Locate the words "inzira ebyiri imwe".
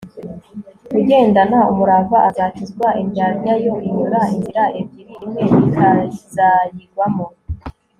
4.35-5.43